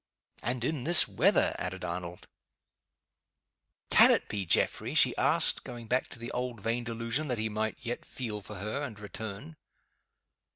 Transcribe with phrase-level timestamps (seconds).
[0.41, 2.25] "And in this weather!" added Arnold.
[3.91, 7.49] "Can it be Geoffrey?" she asked going back to the old vain delusion that he
[7.49, 9.57] might yet feel for her, and return.